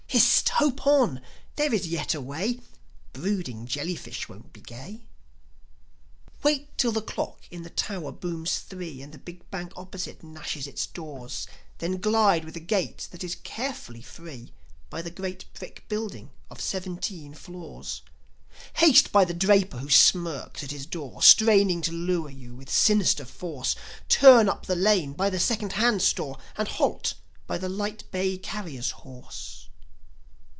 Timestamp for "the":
6.91-7.01, 7.63-7.69, 9.13-9.17, 15.01-15.09, 19.23-19.33, 24.65-24.75, 25.29-25.39, 27.57-27.69